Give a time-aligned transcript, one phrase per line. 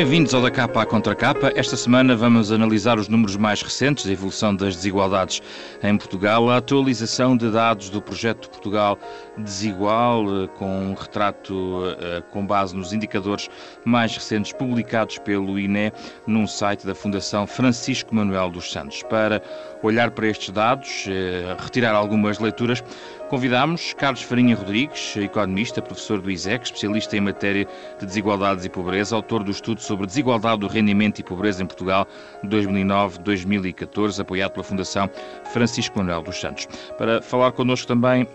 [0.00, 1.52] Bem-vindos ao da capa à contra capa.
[1.54, 5.42] Esta semana vamos analisar os números mais recentes da evolução das desigualdades
[5.82, 8.98] em Portugal, a atualização de dados do projeto Portugal
[9.36, 13.50] Desigual, eh, com um retrato eh, com base nos indicadores
[13.84, 15.92] mais recentes publicados pelo INE
[16.26, 19.02] num site da Fundação Francisco Manuel dos Santos.
[19.02, 19.42] Para
[19.82, 22.82] olhar para estes dados, eh, retirar algumas leituras,
[23.30, 27.64] Convidámos Carlos Farinha Rodrigues, economista, professor do ISEC, especialista em matéria
[28.00, 32.08] de desigualdades e pobreza, autor do estudo sobre desigualdade do rendimento e pobreza em Portugal
[32.44, 35.08] 2009-2014, apoiado pela Fundação
[35.52, 36.66] Francisco Manuel dos Santos.
[36.98, 38.26] Para falar connosco também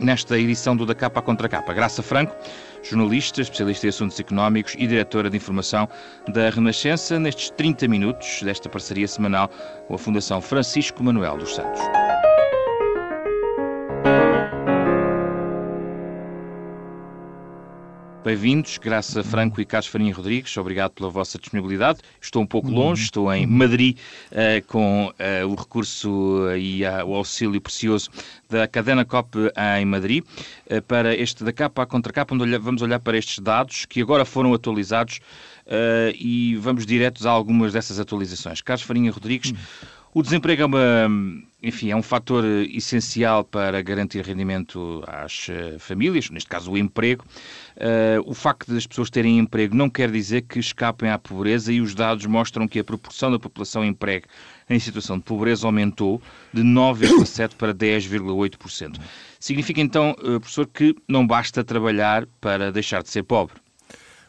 [0.00, 2.34] nesta edição do Da Capa à Contra Capa, Graça Franco,
[2.84, 5.88] jornalista, especialista em assuntos económicos e diretora de informação
[6.28, 9.48] da Renascença, nestes 30 minutos desta parceria semanal
[9.88, 12.03] com a Fundação Francisco Manuel dos Santos.
[18.24, 21.98] Bem-vindos, Graça Franco e Carlos Farinha Rodrigues, obrigado pela vossa disponibilidade.
[22.18, 23.04] Estou um pouco longe, uhum.
[23.04, 23.98] estou em Madrid
[24.32, 28.08] uh, com uh, o recurso e uh, o auxílio precioso
[28.48, 29.36] da Cadena COP
[29.78, 30.24] em Madrid
[30.66, 34.00] eh, para este da capa à contra capa, onde vamos olhar para estes dados que
[34.00, 35.20] agora foram atualizados
[36.14, 38.62] e vamos diretos a algumas dessas atualizações.
[38.62, 39.56] Carlos Farinha Rodrigues, uhum.
[40.14, 41.08] o desemprego é uma
[41.64, 45.46] enfim, é um fator essencial para garantir rendimento às
[45.78, 47.24] famílias, neste caso o emprego.
[47.76, 51.72] Uh, o facto de as pessoas terem emprego não quer dizer que escapem à pobreza
[51.72, 54.26] e os dados mostram que a proporção da população emprego
[54.68, 56.20] em situação de pobreza aumentou
[56.52, 59.00] de 9,7% para 10,8%.
[59.40, 63.56] Significa então, professor, que não basta trabalhar para deixar de ser pobre?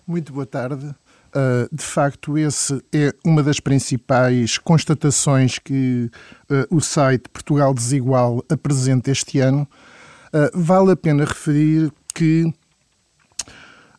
[0.08, 0.94] Muito boa tarde.
[1.36, 6.10] Uh, de facto, esse é uma das principais constatações que
[6.50, 9.68] uh, o site Portugal Desigual apresenta este ano.
[10.28, 12.54] Uh, vale a pena referir que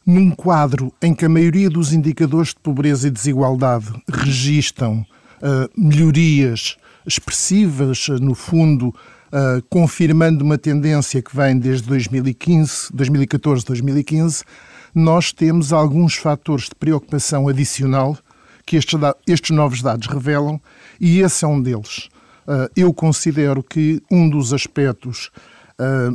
[0.07, 5.05] num quadro em que a maioria dos indicadores de pobreza e desigualdade registam
[5.43, 6.77] uh, melhorias
[7.07, 14.45] expressivas, no fundo, uh, confirmando uma tendência que vem desde 2015, 2014, 2015,
[14.97, 18.17] nós temos alguns fatores de preocupação adicional
[18.65, 18.99] que estes,
[19.29, 20.61] estes novos dados revelam
[20.99, 22.09] e esse é um deles.
[22.49, 25.31] Uh, eu considero que um dos aspectos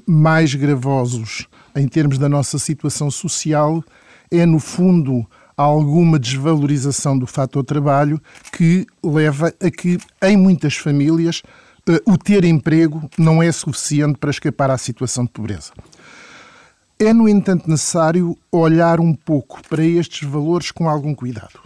[0.08, 3.84] mais gravosos em termos da nossa situação social,
[4.32, 5.24] é, no fundo,
[5.56, 8.20] alguma desvalorização do fator trabalho
[8.52, 11.44] que leva a que, em muitas famílias,
[11.88, 15.72] eh, o ter emprego não é suficiente para escapar à situação de pobreza.
[17.02, 21.60] É, no entanto, necessário olhar um pouco para estes valores com algum cuidado.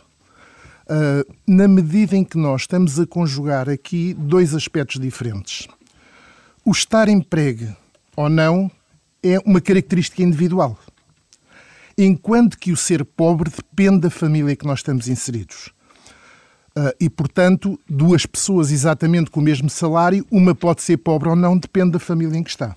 [0.88, 5.68] Uh, na medida em que nós estamos a conjugar aqui dois aspectos diferentes.
[6.64, 7.76] O estar emprego
[8.16, 8.72] ou não
[9.22, 10.80] é uma característica individual.
[11.98, 15.68] Enquanto que o ser pobre depende da família que nós estamos inseridos.
[16.78, 21.36] Uh, e, portanto, duas pessoas exatamente com o mesmo salário, uma pode ser pobre ou
[21.36, 22.74] não, depende da família em que está.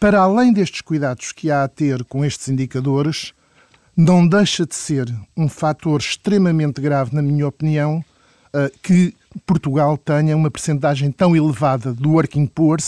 [0.00, 3.34] Para além destes cuidados que há a ter com estes indicadores,
[3.94, 8.02] não deixa de ser um fator extremamente grave, na minha opinião,
[8.46, 12.78] uh, que Portugal tenha uma percentagem tão elevada do working poor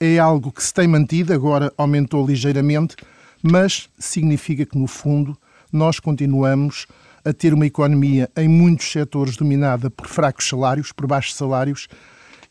[0.00, 2.96] é algo que se tem mantido, agora aumentou ligeiramente,
[3.40, 5.38] mas significa que, no fundo,
[5.72, 6.88] nós continuamos
[7.24, 11.86] a ter uma economia em muitos setores dominada por fracos salários, por baixos salários,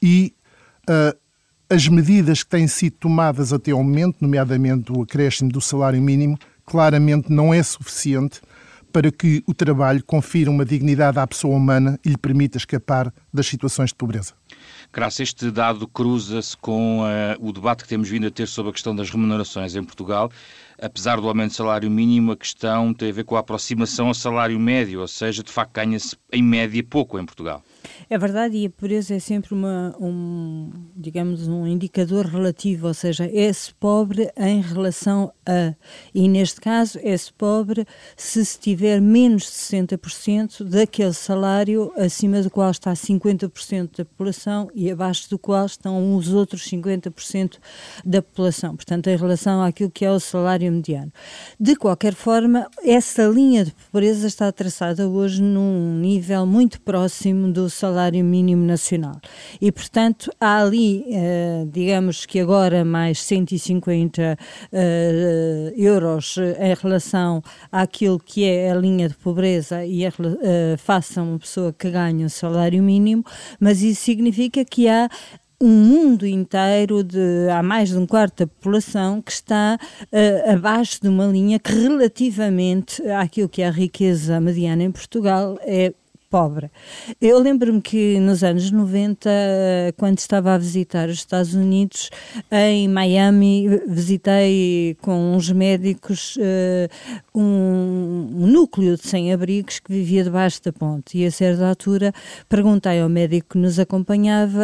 [0.01, 0.33] e
[0.89, 1.17] uh,
[1.69, 6.37] as medidas que têm sido tomadas até ao momento, nomeadamente o acréscimo do salário mínimo,
[6.65, 8.41] claramente não é suficiente
[8.91, 13.45] para que o trabalho confira uma dignidade à pessoa humana e lhe permita escapar das
[13.45, 14.33] situações de pobreza.
[14.91, 17.05] Graças este dado cruza-se com uh,
[17.39, 20.31] o debate que temos vindo a ter sobre a questão das remunerações em Portugal.
[20.81, 24.15] Apesar do aumento do salário mínimo, a questão tem a ver com a aproximação ao
[24.15, 27.63] salário médio, ou seja, de facto ganha-se em média pouco em Portugal.
[28.09, 33.29] É verdade, e a pobreza é sempre uma, um, digamos, um indicador relativo, ou seja,
[33.31, 35.73] é-se pobre em relação a.
[36.13, 42.49] E neste caso, é-se pobre se se tiver menos de 60% daquele salário acima do
[42.49, 47.57] qual está 50% da população e abaixo do qual estão os outros 50%
[48.05, 48.75] da população.
[48.75, 51.11] Portanto, em relação àquilo que é o salário mediano.
[51.59, 57.69] De qualquer forma, essa linha de pobreza está traçada hoje num nível muito próximo do
[57.79, 59.19] salário mínimo nacional.
[59.61, 64.37] E, portanto, há ali, uh, digamos que agora mais 150 uh,
[64.71, 67.41] eh, euros em relação
[67.71, 70.11] àquilo que é a linha de pobreza e a,
[70.77, 73.23] faça uma pessoa que ganha o salário mínimo,
[73.59, 75.09] mas isso significa que há
[75.61, 81.01] um mundo inteiro de há mais de um quarto da população que está uh, abaixo
[81.01, 85.93] de uma linha que relativamente àquilo que é a riqueza mediana em Portugal é
[86.29, 86.69] pobre.
[87.19, 89.29] Eu lembro-me que nos anos 90,
[89.97, 92.09] quando estava a visitar os Estados Unidos,
[92.51, 100.61] em Miami, visitei com uns médicos uh, um, um, núcleo de sem-abrigos que vivia debaixo
[100.63, 101.17] da ponte.
[101.17, 102.13] E a certa altura
[102.47, 104.63] perguntei ao médico que nos acompanhava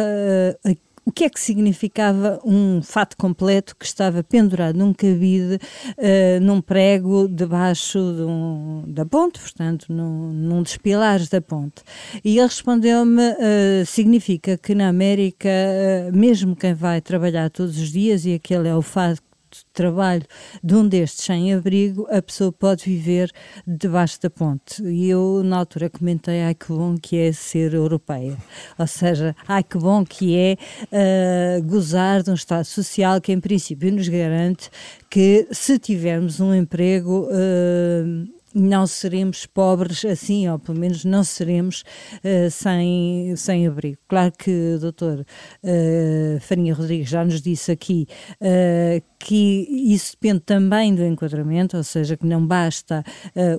[0.64, 6.40] uh, o que é que significava um fato completo que estava pendurado num cabide, uh,
[6.42, 11.82] num prego debaixo de um, da ponte, portanto, num, num dos pilares da ponte.
[12.24, 17.92] E ele respondeu-me: uh, significa que na América, uh, mesmo quem vai trabalhar todos os
[17.92, 19.22] dias, e aquele é o fato
[19.58, 20.24] de trabalho
[20.62, 23.30] de um destes sem-abrigo, a pessoa pode viver
[23.66, 24.82] debaixo da ponte.
[24.82, 28.36] E eu, na altura, comentei: ai que bom que é ser europeia.
[28.78, 30.56] Ou seja, ai que bom que é
[30.92, 34.70] uh, gozar de um Estado social que, em princípio, nos garante
[35.10, 37.28] que, se tivermos um emprego.
[37.30, 41.84] Uh, não seremos pobres assim, ou pelo menos não seremos
[42.24, 43.98] uh, sem, sem abrigo.
[44.08, 48.08] Claro que o doutor uh, Farinha Rodrigues já nos disse aqui
[48.40, 53.02] uh, que isso depende também do enquadramento, ou seja, que não basta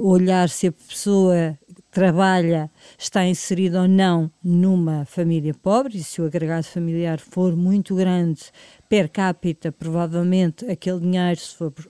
[0.02, 1.58] olhar se a pessoa
[1.92, 7.96] trabalha está inserido ou não numa família pobre, e se o agregado familiar for muito
[7.96, 8.44] grande,
[8.90, 11.40] per capita, provavelmente aquele dinheiro,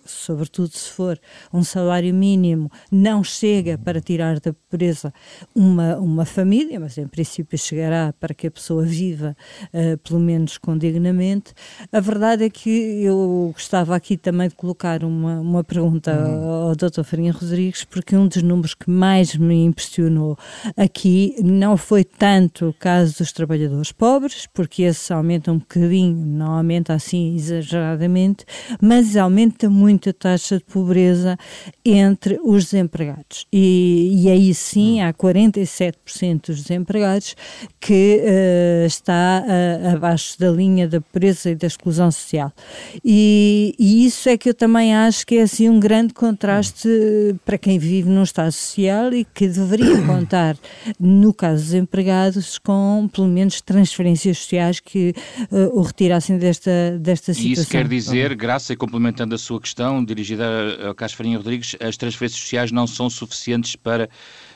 [0.06, 1.20] sobretudo se for
[1.54, 5.14] um salário mínimo, não chega para tirar da pobreza
[5.54, 9.36] uma, uma família, mas em princípio chegará para que a pessoa viva,
[9.74, 11.54] uh, pelo menos com dignamente.
[11.92, 16.50] A verdade é que eu gostava aqui também de colocar uma, uma pergunta hum.
[16.50, 17.04] ao, ao Dr.
[17.04, 20.38] Farinha Rodrigues, porque um dos números que mais me impressionou
[20.76, 26.54] aqui não foi tanto o caso dos trabalhadores pobres, porque esse aumenta um bocadinho, não
[26.54, 28.45] aumenta assim exageradamente,
[28.81, 31.38] mas aumenta muito a taxa de pobreza
[31.84, 33.45] entre os desempregados.
[33.51, 37.36] E, e aí sim há 47% dos desempregados
[37.80, 42.51] que uh, está uh, abaixo da linha da pobreza e da exclusão social.
[43.04, 46.89] E, e, isso é que eu também acho que é assim um grande contraste
[47.45, 50.57] para quem vive num Estado social e que deveria contar,
[51.00, 55.13] no caso dos empregados, com pelo menos transferências sociais que
[55.51, 57.50] uh, o retirassem desta desta situação.
[57.50, 60.45] E isso quer dizer, Graça, e complementando a sua questão, dirigida
[60.88, 64.09] ao Carlos Farinha Rodrigues, as transferências sociais não são suficientes para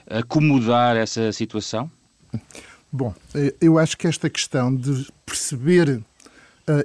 [0.10, 1.90] acomodar essa situação?
[2.92, 6.04] Bom, eh, eu acho que esta questão de perceber uh,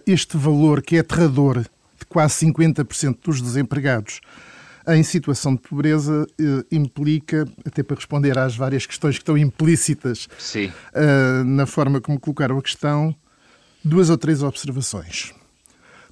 [0.06, 4.20] este valor que é aterrador de quase 50% dos desempregados
[4.88, 10.28] em situação de pobreza uh, implica, até para responder às várias questões que estão implícitas
[10.54, 13.14] uh, na forma como colocaram a questão,
[13.86, 15.32] duas ou três observações.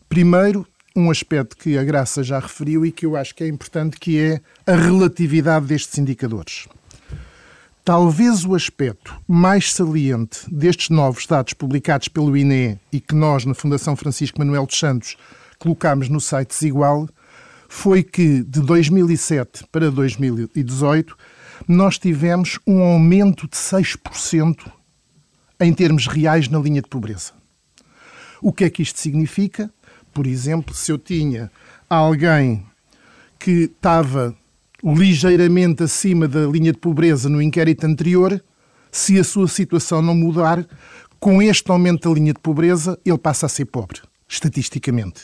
[0.08, 3.98] Primeiro, um aspecto que a Graça já referiu e que eu acho que é importante,
[3.98, 6.68] que é a relatividade destes indicadores.
[7.84, 13.54] Talvez o aspecto mais saliente destes novos dados publicados pelo INE e que nós, na
[13.54, 15.16] Fundação Francisco Manuel dos Santos,
[15.58, 17.08] colocámos no site Desigual,
[17.68, 21.16] foi que de 2007 para 2018
[21.66, 24.70] nós tivemos um aumento de 6%
[25.58, 27.43] em termos reais na linha de pobreza.
[28.44, 29.70] O que é que isto significa?
[30.12, 31.50] Por exemplo, se eu tinha
[31.88, 32.62] alguém
[33.38, 34.36] que estava
[34.84, 38.44] ligeiramente acima da linha de pobreza no inquérito anterior,
[38.92, 40.68] se a sua situação não mudar,
[41.18, 45.22] com este aumento da linha de pobreza, ele passa a ser pobre, estatisticamente.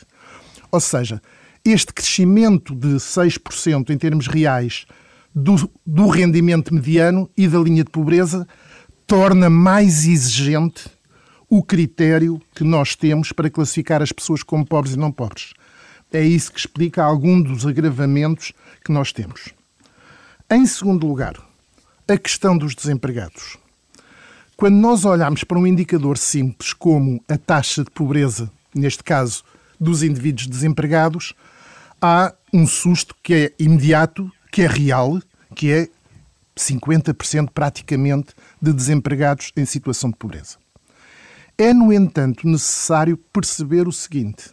[0.72, 1.20] Ou seja,
[1.62, 4.86] este crescimento de 6% em termos reais
[5.34, 8.48] do, do rendimento mediano e da linha de pobreza
[9.06, 10.88] torna mais exigente
[11.50, 15.52] o critério que nós temos para classificar as pessoas como pobres e não pobres.
[16.12, 18.52] É isso que explica algum dos agravamentos
[18.84, 19.48] que nós temos.
[20.48, 21.34] Em segundo lugar,
[22.08, 23.58] a questão dos desempregados.
[24.56, 29.42] Quando nós olhamos para um indicador simples como a taxa de pobreza, neste caso
[29.78, 31.34] dos indivíduos desempregados,
[32.00, 35.20] há um susto que é imediato, que é real,
[35.56, 35.88] que é
[36.56, 40.59] 50% praticamente de desempregados em situação de pobreza.
[41.60, 44.44] É, no entanto, necessário perceber o seguinte: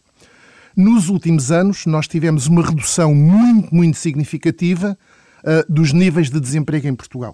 [0.76, 4.98] nos últimos anos, nós tivemos uma redução muito, muito significativa
[5.40, 7.34] uh, dos níveis de desemprego em Portugal.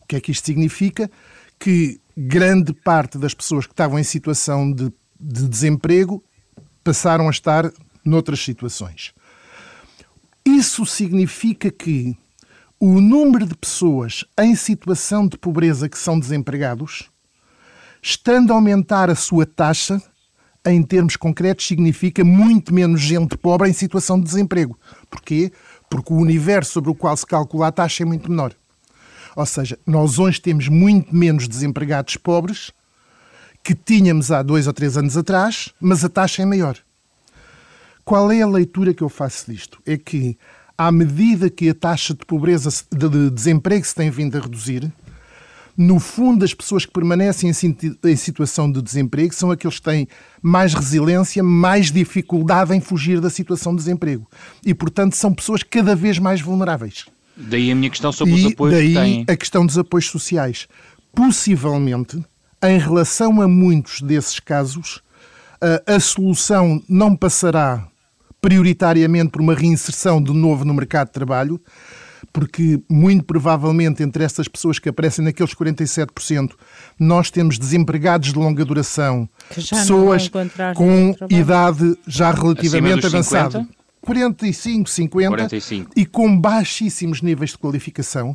[0.00, 1.10] O que é que isto significa?
[1.58, 6.22] Que grande parte das pessoas que estavam em situação de, de desemprego
[6.84, 7.72] passaram a estar
[8.04, 9.12] noutras situações.
[10.46, 12.16] Isso significa que
[12.78, 17.10] o número de pessoas em situação de pobreza que são desempregados
[18.02, 20.02] estando a aumentar a sua taxa,
[20.64, 24.78] em termos concretos, significa muito menos gente pobre em situação de desemprego.
[25.08, 25.52] Porquê?
[25.88, 28.54] Porque o universo sobre o qual se calcula a taxa é muito menor.
[29.34, 32.72] Ou seja, nós hoje temos muito menos desempregados pobres
[33.62, 36.76] que tínhamos há dois ou três anos atrás, mas a taxa é maior.
[38.04, 39.80] Qual é a leitura que eu faço disto?
[39.86, 40.36] É que,
[40.76, 44.90] à medida que a taxa de pobreza, de desemprego se tem vindo a reduzir,
[45.82, 50.06] no fundo, as pessoas que permanecem em situação de desemprego são aqueles que têm
[50.42, 54.28] mais resiliência, mais dificuldade em fugir da situação de desemprego.
[54.62, 57.06] E, portanto, são pessoas cada vez mais vulneráveis.
[57.34, 59.24] Daí a minha questão sobre e os apoios daí que têm.
[59.26, 60.68] a questão dos apoios sociais.
[61.14, 62.22] Possivelmente,
[62.62, 65.00] em relação a muitos desses casos,
[65.62, 67.88] a, a solução não passará
[68.38, 71.58] prioritariamente por uma reinserção de novo no mercado de trabalho,
[72.32, 76.52] porque muito provavelmente entre essas pessoas que aparecem naqueles 47%,
[76.98, 80.30] nós temos desempregados de longa duração, pessoas
[80.74, 83.66] com idade já relativamente avançada.
[84.00, 85.90] 45, 50 45.
[85.94, 88.34] e com baixíssimos níveis de qualificação,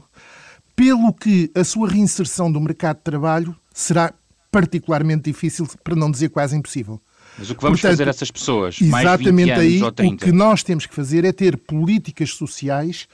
[0.75, 4.13] pelo que a sua reinserção do mercado de trabalho será
[4.51, 7.01] particularmente difícil, para não dizer quase impossível.
[7.37, 8.77] Mas o que vamos Portanto, fazer a essas pessoas?
[8.79, 10.13] Exatamente mais 20 aí, ou 30?
[10.13, 13.07] o que nós temos que fazer é ter políticas sociais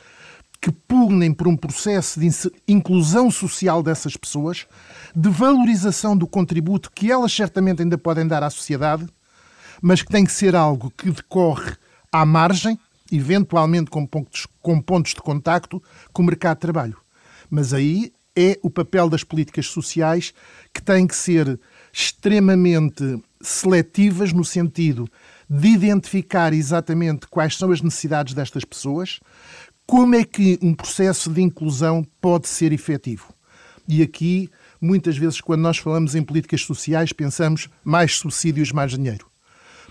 [0.61, 2.29] que pugnem por um processo de
[2.67, 4.67] inclusão social dessas pessoas,
[5.15, 9.07] de valorização do contributo que elas certamente ainda podem dar à sociedade,
[9.81, 11.75] mas que tem que ser algo que decorre
[12.11, 12.79] à margem,
[13.11, 15.81] eventualmente com pontos, com pontos de contacto
[16.13, 16.97] com o mercado de trabalho.
[17.49, 20.31] Mas aí é o papel das políticas sociais
[20.71, 21.59] que têm que ser
[21.91, 25.09] extremamente seletivas no sentido
[25.49, 29.19] de identificar exatamente quais são as necessidades destas pessoas,
[29.91, 33.33] como é que um processo de inclusão pode ser efetivo?
[33.85, 39.27] E aqui, muitas vezes, quando nós falamos em políticas sociais, pensamos mais subsídios, mais dinheiro.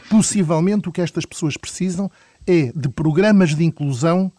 [0.09, 2.11] Possivelmente o que estas pessoas precisam
[2.47, 4.33] é de programas de inclusão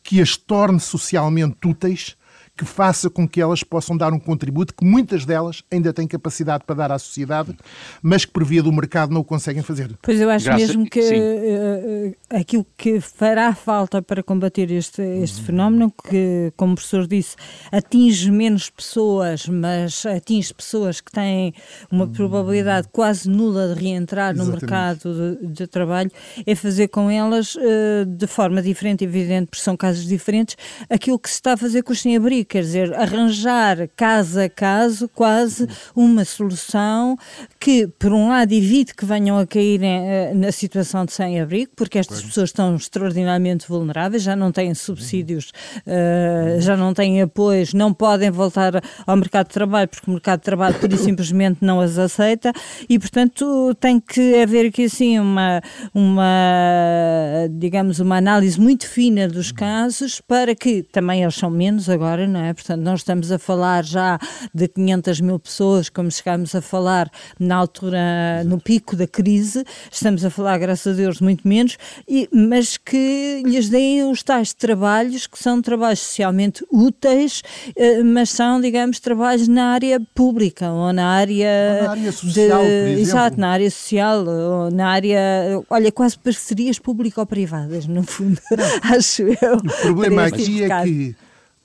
[0.00, 2.16] que as torne socialmente úteis
[2.60, 6.62] que faça com que elas possam dar um contributo que muitas delas ainda têm capacidade
[6.66, 7.56] para dar à sociedade,
[8.02, 9.96] mas que por via do mercado não o conseguem fazer.
[10.02, 15.40] Pois eu acho Graças, mesmo que uh, aquilo que fará falta para combater este, este
[15.40, 17.34] fenómeno, que, como o professor disse,
[17.72, 21.54] atinge menos pessoas, mas atinge pessoas que têm
[21.90, 24.60] uma probabilidade quase nula de reentrar no Exatamente.
[24.60, 26.10] mercado de, de, trabalho,
[26.44, 30.58] é fazer com elas, uh, de forma diferente, evidente, porque são casos diferentes,
[30.90, 35.08] aquilo que se está a fazer com os sem-abrigo quer dizer, arranjar caso a caso
[35.08, 37.16] quase uma solução
[37.60, 41.98] que, por um lado, evite que venham a cair eh, na situação de sem-abrigo, porque
[41.98, 42.28] estas claro.
[42.28, 45.52] pessoas estão extraordinariamente vulneráveis, já não têm subsídios,
[45.86, 50.40] uh, já não têm apoios, não podem voltar ao mercado de trabalho, porque o mercado
[50.40, 52.52] de trabalho, por simplesmente, não as aceita,
[52.88, 55.62] e, portanto, tem que haver aqui, assim, uma,
[55.94, 62.26] uma digamos, uma análise muito fina dos casos, para que, também eles são menos agora,
[62.26, 62.54] não é?
[62.54, 64.18] Portanto, nós estamos a falar já
[64.54, 70.24] de 500 mil pessoas, como chegámos a falar na altura, no pico da crise, estamos
[70.24, 71.76] a falar, graças a Deus, muito menos,
[72.08, 77.42] e, mas que lhes deem os tais trabalhos, que são trabalhos socialmente úteis,
[77.76, 82.62] eh, mas são, digamos, trabalhos na área pública ou na área, ou na área social,
[82.62, 85.20] de, exato, na área social, ou na área,
[85.68, 88.40] olha, quase parcerias público-privadas, no fundo,
[88.82, 89.56] acho eu.
[89.56, 91.16] O problema aqui é que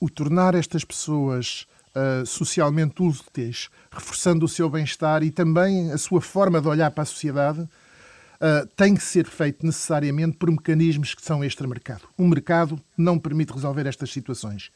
[0.05, 6.21] o tornar estas pessoas uh, socialmente úteis, reforçando o seu bem-estar e também a sua
[6.21, 11.23] forma de olhar para a sociedade, uh, tem que ser feito necessariamente por mecanismos que
[11.23, 12.03] são extra-mercado.
[12.15, 14.69] O mercado não permite resolver estas situações.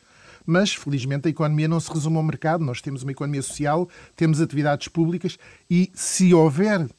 [0.48, 2.66] Mas, felizmente, a economia não se resume ao mercado.
[2.66, 5.38] Nós temos uma economia social, temos atividades públicas
[5.70, 6.90] e, se houver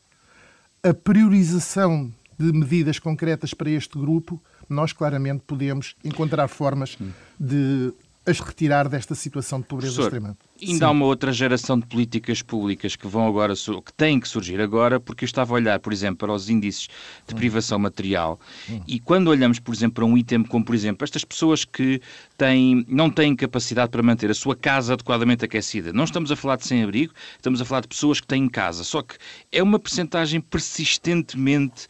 [0.84, 6.96] a priorização de medidas concretas para este grupo, nós claramente podemos encontrar formas
[7.38, 7.92] de
[8.26, 10.36] as retirar desta situação de pobreza Professor, extrema.
[10.60, 10.84] Ainda Sim.
[10.84, 15.00] há uma outra geração de políticas públicas que vão agora, que têm que surgir agora,
[15.00, 16.88] porque eu estava a olhar, por exemplo, para os índices
[17.26, 18.82] de privação material hum.
[18.86, 22.00] e quando olhamos, por exemplo, para um item como, por exemplo, estas pessoas que
[22.36, 25.92] têm, não têm capacidade para manter a sua casa adequadamente aquecida.
[25.92, 28.84] Não estamos a falar de sem-abrigo, estamos a falar de pessoas que têm casa.
[28.84, 29.16] Só que
[29.50, 31.88] é uma percentagem persistentemente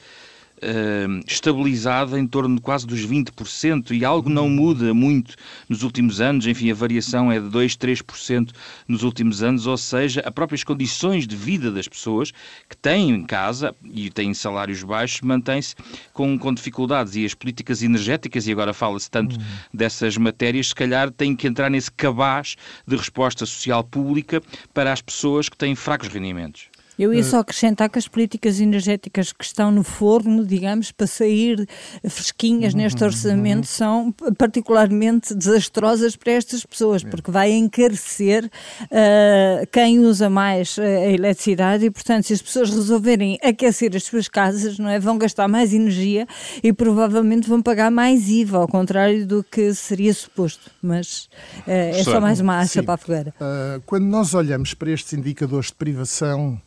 [0.62, 5.35] uh, estabilizada em torno de quase dos 20% e algo não muda muito
[5.69, 8.50] nos últimos anos, enfim, a variação é de 2, 3%
[8.87, 12.33] nos últimos anos, ou seja, as próprias condições de vida das pessoas
[12.69, 15.75] que têm em casa e têm salários baixos mantêm-se
[16.12, 19.45] com, com dificuldades e as políticas energéticas, e agora fala-se tanto uhum.
[19.73, 25.00] dessas matérias, se calhar têm que entrar nesse cabaz de resposta social pública para as
[25.00, 26.70] pessoas que têm fracos rendimentos.
[27.00, 31.66] Eu ia só acrescentar que as políticas energéticas que estão no forno, digamos, para sair
[32.07, 40.28] fresquinhas neste orçamento, são particularmente desastrosas para estas pessoas, porque vai encarecer uh, quem usa
[40.28, 44.99] mais a eletricidade e, portanto, se as pessoas resolverem aquecer as suas casas, não é,
[44.99, 46.26] vão gastar mais energia
[46.62, 50.71] e provavelmente vão pagar mais IVA, ao contrário do que seria suposto.
[50.83, 51.30] Mas
[51.66, 53.35] uh, é só mais uma acha para a fogueira.
[53.40, 56.61] Uh, quando nós olhamos para estes indicadores de privação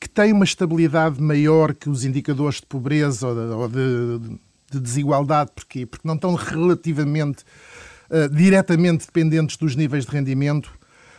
[0.00, 4.40] que têm uma estabilidade maior que os indicadores de pobreza ou de, de,
[4.72, 5.50] de desigualdade.
[5.54, 5.84] Porquê?
[5.84, 7.44] Porque não estão relativamente,
[8.10, 10.72] uh, diretamente dependentes dos níveis de rendimento.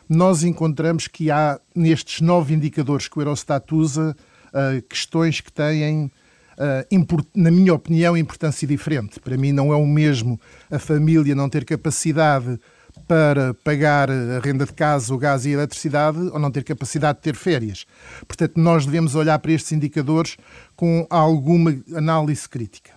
[0.09, 4.15] Nós encontramos que há, nestes nove indicadores que o Eurostat usa,
[4.47, 6.11] uh, questões que têm
[6.51, 9.19] Uh, na minha opinião, importância diferente.
[9.19, 12.59] Para mim, não é o mesmo a família não ter capacidade
[13.07, 17.17] para pagar a renda de casa, o gás e a eletricidade ou não ter capacidade
[17.19, 17.85] de ter férias.
[18.27, 20.37] Portanto, nós devemos olhar para estes indicadores
[20.75, 22.91] com alguma análise crítica.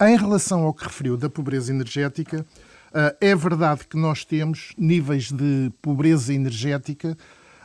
[0.00, 2.46] Em relação ao que referiu da pobreza energética,
[2.94, 7.16] eh, é verdade que nós temos níveis de pobreza energética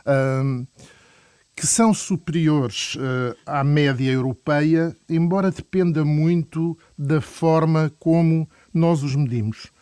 [0.04, 0.64] eh,
[1.56, 9.14] que são superiores eh, à média europeia, embora dependa muito da forma como nós os
[9.14, 9.72] medimos.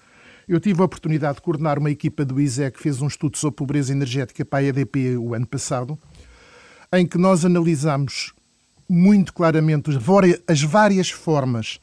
[0.48, 3.56] Eu tive a oportunidade de coordenar uma equipa do ISE que fez um estudo sobre
[3.56, 5.98] pobreza energética para a EDP o ano passado,
[6.92, 8.32] em que nós analisamos
[8.88, 9.90] muito claramente
[10.46, 11.78] as várias formas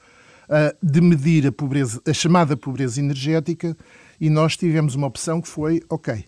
[0.49, 3.75] uh, de medir a pobreza, a chamada pobreza energética,
[4.19, 6.25] e nós tivemos uma opção que foi, ok,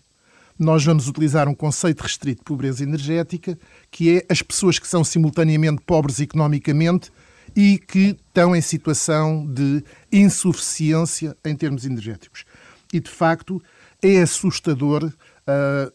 [0.58, 3.58] nós vamos utilizar um conceito restrito de pobreza energética,
[3.90, 7.12] que é as pessoas que são simultaneamente pobres economicamente
[7.56, 12.46] e que estão em situação de insuficiência em termos energéticos.
[12.92, 13.62] E, de facto,
[14.02, 15.94] é assustador uh,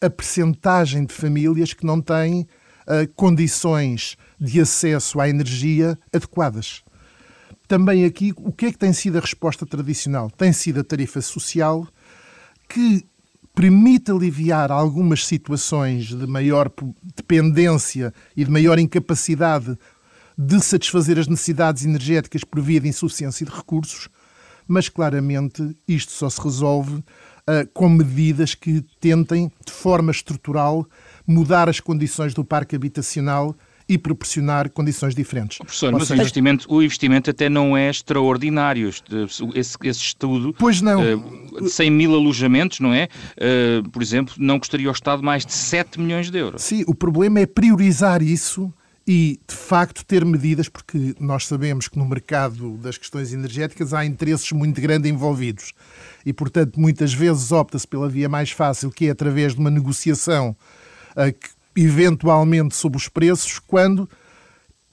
[0.00, 6.82] a percentagem de famílias que não têm uh, condições de acesso à energia adequadas.
[7.66, 10.30] Também aqui, o que é que tem sido a resposta tradicional?
[10.30, 11.86] Tem sido a tarifa social
[12.68, 13.04] que
[13.54, 16.70] permite aliviar algumas situações de maior
[17.14, 19.76] dependência e de maior incapacidade
[20.40, 24.08] de satisfazer as necessidades energéticas por via de insuficiência de recursos,
[24.66, 30.86] mas claramente isto só se resolve uh, com medidas que tentem, de forma estrutural,
[31.26, 33.54] mudar as condições do parque habitacional
[33.86, 35.58] e proporcionar condições diferentes.
[35.58, 36.14] Professor, mas seja...
[36.14, 38.88] o, investimento, o investimento até não é extraordinário.
[39.54, 41.02] Esse, esse estudo pois não.
[41.02, 43.08] Uh, de 100 mil alojamentos, não é?
[43.36, 46.62] Uh, por exemplo, não custaria ao Estado mais de 7 milhões de euros.
[46.62, 48.72] Sim, o problema é priorizar isso
[49.12, 54.04] e, de facto, ter medidas, porque nós sabemos que no mercado das questões energéticas há
[54.04, 55.72] interesses muito grandes envolvidos.
[56.24, 60.54] E, portanto, muitas vezes opta-se pela via mais fácil, que é através de uma negociação,
[61.40, 64.08] que, eventualmente sobre os preços, quando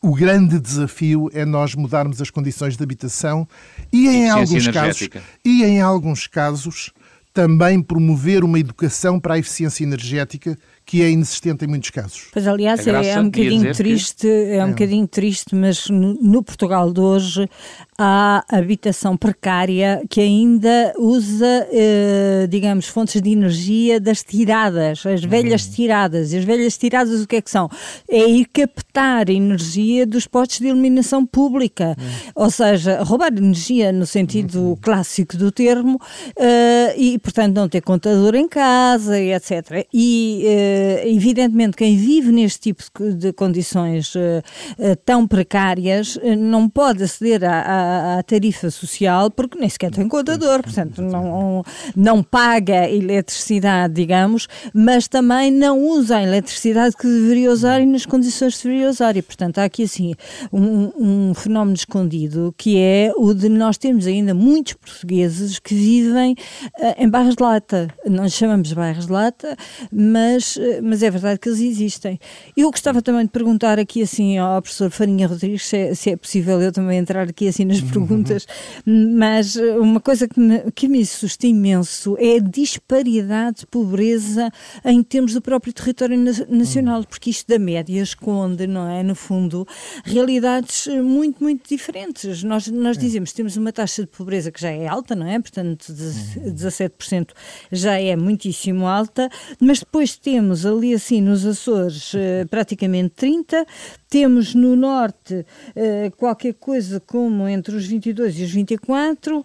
[0.02, 3.48] o grande desafio é nós mudarmos as condições de habitação
[3.94, 5.10] e, em alguns casos,
[5.46, 6.92] e em alguns casos,
[7.32, 12.28] também promover uma educação para a eficiência energética que é inexistente em muitos casos.
[12.32, 14.56] Pois, aliás, é, é, um bocadinho triste, que...
[14.56, 14.70] é um é.
[14.70, 17.50] bocadinho triste, mas no, no, Portugal de hoje
[17.98, 25.68] há habitação precária que ainda usa, eh, digamos, fontes de energia das tiradas, as velhas
[25.68, 25.72] hum.
[25.74, 26.32] tiradas.
[26.32, 27.70] E as velhas tiradas o que é que são?
[28.10, 32.32] É ir captar energia dos postos de iluminação pública, hum.
[32.34, 34.78] ou seja, roubar energia no sentido hum.
[34.82, 36.00] clássico do termo
[36.40, 39.86] eh, e, portanto, não ter contador em casa, etc.
[39.94, 44.42] E eh, evidentemente, quem vive neste tipo de condições eh,
[44.80, 50.08] eh, tão precárias não pode aceder à, à, à, tarifa social porque nem sequer tem
[50.08, 51.64] contador, portanto, não,
[51.96, 58.06] não paga eletricidade, digamos, mas também não usa a eletricidade que deveria usar e nas
[58.06, 59.16] condições que deveria usar.
[59.16, 60.14] E, portanto, há aqui assim
[60.52, 66.34] um, um fenómeno escondido que é o de nós termos ainda muitos portugueses que vivem
[66.80, 67.88] uh, em bairros de lata.
[68.06, 69.56] Nós chamamos bairros de lata,
[69.92, 72.20] mas mas é verdade que eles existem.
[72.56, 76.18] Eu gostava também de perguntar aqui assim ao professor Farinha Rodrigues se é, se é
[76.18, 78.48] possível eu também entrar aqui assim nas perguntas,
[78.86, 84.50] mas uma coisa que me, que me assusta imenso é a disparidade de pobreza
[84.86, 86.18] em termos do próprio território
[86.50, 89.68] nacional, porque isto da média esconde, não é, no fundo,
[90.04, 92.44] realidades muito, muito diferentes.
[92.44, 95.40] Nós, nós dizemos que temos uma taxa de pobreza que já é alta, não é?
[95.40, 97.30] Portanto, 17%
[97.72, 103.66] já é muitíssimo alta, mas depois temos ali assim nos Açores eh, praticamente 30%,
[104.10, 109.44] temos no norte uh, qualquer coisa como entre os 22 e os 24,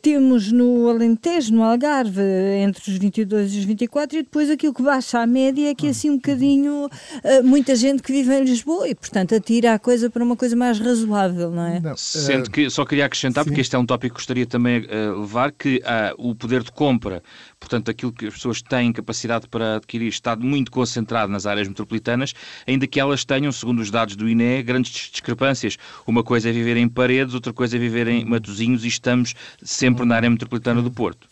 [0.00, 2.20] temos no Alentejo, no Algarve,
[2.62, 5.86] entre os 22 e os 24, e depois aquilo que baixa à média é que
[5.86, 9.78] é assim um bocadinho uh, muita gente que vive em Lisboa e, portanto, atira a
[9.78, 11.80] coisa para uma coisa mais razoável, não é?
[11.80, 13.50] Não, Sendo que, só queria acrescentar, sim.
[13.50, 16.62] porque este é um tópico que gostaria também de uh, levar, que uh, o poder
[16.62, 17.22] de compra,
[17.58, 22.34] portanto, aquilo que as pessoas têm capacidade para adquirir, está muito concentrado nas áreas metropolitanas,
[22.66, 25.78] ainda que elas tenham, segundo os dados dados do INE grandes discrepâncias.
[26.06, 30.04] Uma coisa é viver em paredes, outra coisa é viver em matozinhos e estamos sempre
[30.04, 31.28] na área metropolitana do Porto.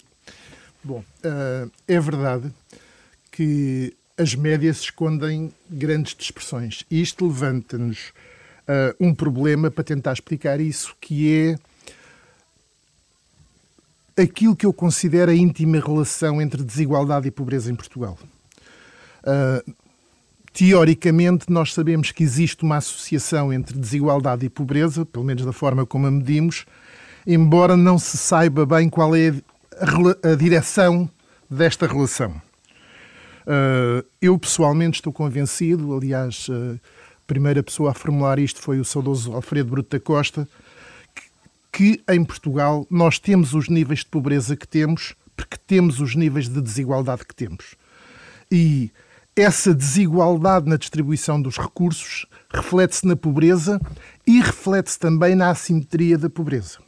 [0.82, 2.50] Bom, uh, é verdade
[3.30, 6.84] que as médias escondem grandes dispersões.
[6.90, 8.12] E isto levanta-nos
[8.68, 11.58] uh, um problema para tentar explicar isso, que
[14.16, 18.18] é aquilo que eu considero a íntima relação entre desigualdade e pobreza em Portugal.
[19.22, 19.74] Uh,
[20.52, 25.86] Teoricamente, nós sabemos que existe uma associação entre desigualdade e pobreza, pelo menos da forma
[25.86, 26.66] como a medimos,
[27.26, 29.32] embora não se saiba bem qual é
[30.22, 31.08] a, direção
[31.48, 32.40] desta relação.
[33.42, 36.78] Uh, eu pessoalmente estou convencido, aliás, a
[37.26, 40.48] primeira pessoa a formular isto foi o saudoso Alfredo Bruto da Costa,
[41.72, 46.48] que em Portugal nós temos os níveis de pobreza que temos porque temos os níveis
[46.48, 47.74] de desigualdade que temos.
[48.50, 48.90] E
[49.40, 53.80] essa desigualdade na distribuição dos recursos reflete-se na pobreza
[54.26, 56.78] e reflete-se também na assimetria da pobreza.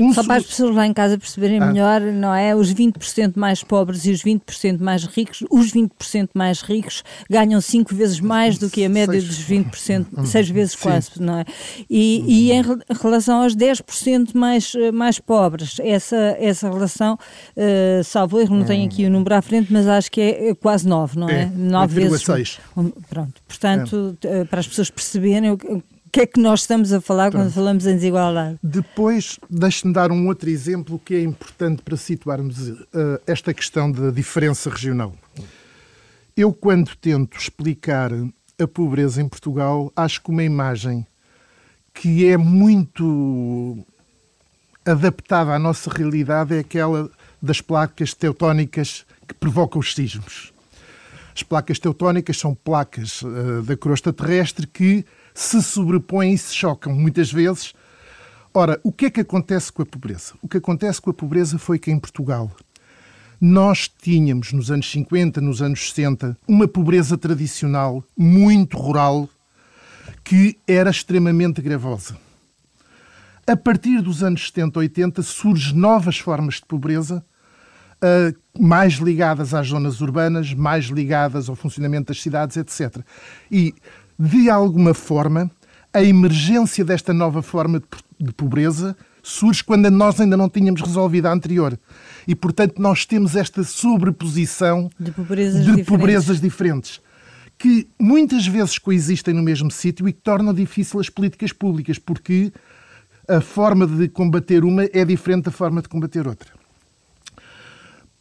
[0.00, 1.66] Um Só para as pessoas lá em casa perceberem ah.
[1.66, 2.54] melhor, não é?
[2.54, 7.92] Os 20% mais pobres e os 20% mais ricos, os 20% mais ricos ganham 5
[7.94, 9.26] vezes mais do que a média seis.
[9.26, 10.78] dos 20%, 6 vezes Sim.
[10.82, 11.44] quase, não é?
[11.90, 12.62] E, e em
[13.02, 17.18] relação aos 10% mais, mais pobres, essa, essa relação,
[17.56, 20.86] uh, salvo erro, não tenho aqui o número à frente, mas acho que é quase
[20.86, 21.42] 9, não é?
[21.42, 22.22] é 9 vezes.
[22.22, 22.60] 6.
[23.08, 24.44] Pronto, portanto, é.
[24.44, 25.58] para as pessoas perceberem
[26.08, 27.44] o que é que nós estamos a falar Pronto.
[27.44, 28.58] quando falamos em desigualdade?
[28.62, 32.80] Depois, deixe-me dar um outro exemplo que é importante para situarmos uh,
[33.26, 35.14] esta questão da diferença regional.
[36.34, 38.10] Eu, quando tento explicar
[38.58, 41.06] a pobreza em Portugal, acho que uma imagem
[41.92, 43.76] que é muito
[44.86, 50.54] adaptada à nossa realidade é aquela das placas teutónicas que provocam os sismos.
[51.36, 55.04] As placas teutónicas são placas uh, da crosta terrestre que
[55.38, 57.72] se sobrepõem e se chocam muitas vezes.
[58.52, 60.34] Ora, o que é que acontece com a pobreza?
[60.42, 62.50] O que acontece com a pobreza foi que em Portugal
[63.40, 69.28] nós tínhamos nos anos 50, nos anos 60, uma pobreza tradicional muito rural
[70.24, 72.18] que era extremamente gravosa.
[73.46, 77.24] A partir dos anos 70, 80, surgem novas formas de pobreza,
[78.02, 83.04] uh, mais ligadas às zonas urbanas, mais ligadas ao funcionamento das cidades, etc.
[83.48, 83.72] E
[84.18, 85.50] de alguma forma,
[85.92, 87.82] a emergência desta nova forma
[88.18, 91.78] de pobreza surge quando nós ainda não tínhamos resolvido a anterior.
[92.26, 95.86] E, portanto, nós temos esta sobreposição de pobrezas, de diferentes.
[95.86, 97.00] pobrezas diferentes
[97.58, 102.52] que muitas vezes coexistem no mesmo sítio e que tornam difícil as políticas públicas, porque
[103.26, 106.50] a forma de combater uma é diferente da forma de combater outra.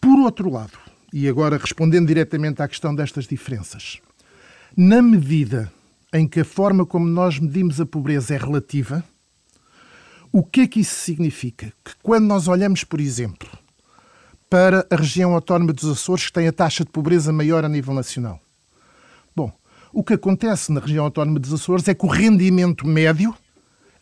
[0.01, 0.77] Por outro lado,
[1.13, 3.99] e agora respondendo diretamente à questão destas diferenças,
[4.75, 5.71] na medida
[6.13, 9.03] em que a forma como nós medimos a pobreza é relativa,
[10.31, 11.73] o que é que isso significa?
[11.83, 13.49] Que quando nós olhamos, por exemplo,
[14.49, 17.93] para a região autónoma dos Açores, que tem a taxa de pobreza maior a nível
[17.93, 18.39] nacional.
[19.35, 19.51] Bom,
[19.91, 23.35] o que acontece na região autónoma dos Açores é que o rendimento médio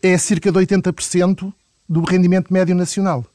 [0.02, 1.54] é cerca de 80%
[1.88, 3.26] do rendimento médio nacional.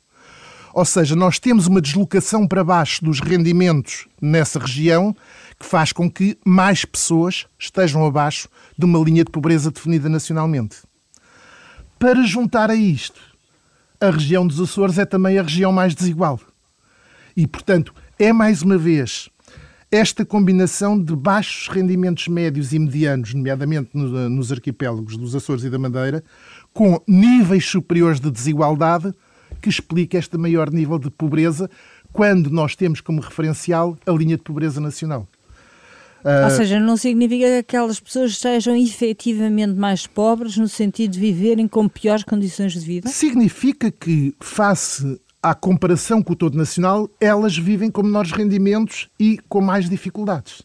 [0.72, 5.14] Ou seja, nós temos uma deslocação para baixo dos rendimentos nessa região
[5.58, 10.78] que faz com que mais pessoas estejam abaixo de uma linha de pobreza definida nacionalmente.
[11.98, 13.20] Para juntar a isto,
[14.00, 16.40] a região dos Açores é também a região mais desigual.
[17.36, 19.28] E, portanto, é mais uma vez
[19.92, 25.78] esta combinação de baixos rendimentos médios e medianos, nomeadamente nos arquipélagos dos Açores e da
[25.78, 26.22] Madeira,
[26.72, 29.12] com níveis superiores de desigualdade,
[29.60, 31.70] que explica este maior nível de pobreza
[32.12, 35.28] quando nós temos como referencial a linha de pobreza nacional.
[36.24, 41.20] Uh, Ou seja, não significa que aquelas pessoas sejam efetivamente mais pobres no sentido de
[41.20, 43.08] viverem com piores condições de vida?
[43.08, 49.38] Significa que, face à comparação com o todo nacional, elas vivem com menores rendimentos e
[49.48, 50.60] com mais dificuldades.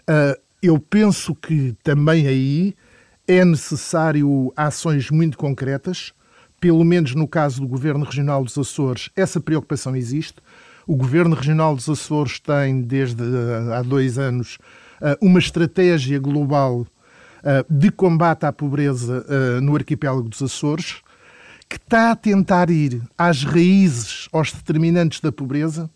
[0.00, 2.74] Uh, eu penso que também aí
[3.28, 6.12] é necessário ações muito concretas,
[6.60, 10.36] pelo menos no caso do Governo Regional dos Açores, essa preocupação existe.
[10.86, 14.58] O Governo Regional dos Açores tem, desde eh, há dois anos,
[15.00, 16.86] eh, uma estratégia global
[17.42, 19.24] eh, de combate à pobreza
[19.62, 21.00] no arquipélago dos Açores,
[21.68, 25.88] que está a tentar ir às raízes, aos determinantes da pobreza.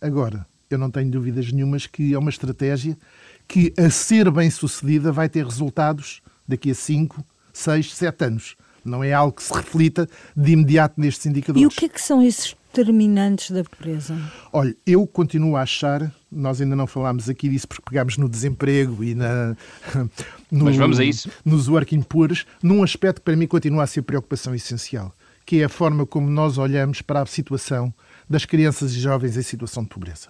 [0.00, 2.98] Agora, eu não tenho dúvidas nenhumas que é uma estratégia
[3.46, 8.56] que, a ser bem sucedida, vai ter resultados daqui a 5, 6, 7 anos.
[8.84, 11.62] Não é algo que se reflita de imediato nestes indicadores.
[11.62, 14.16] E o que é que são esses determinantes da pobreza?
[14.52, 19.04] Olha, eu continuo a achar, nós ainda não falámos aqui disso porque pegámos no desemprego
[19.04, 19.56] e na,
[20.50, 21.30] no, Mas vamos a isso.
[21.44, 25.14] nos working poors, num aspecto que para mim continua a ser preocupação essencial,
[25.46, 27.94] que é a forma como nós olhamos para a situação
[28.28, 30.28] das crianças e jovens em situação de pobreza.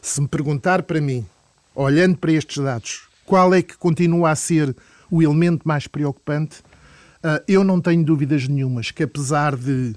[0.00, 1.26] Se me perguntar para mim,
[1.74, 4.74] olhando para estes dados, qual é que continua a ser
[5.10, 6.62] o elemento mais preocupante,
[7.46, 9.94] eu não tenho dúvidas nenhumas que apesar de